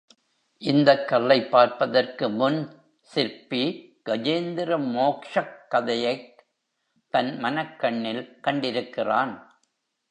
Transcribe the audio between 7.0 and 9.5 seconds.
தன் மனக்கண்ணில் கண்டிருக்கிறான்.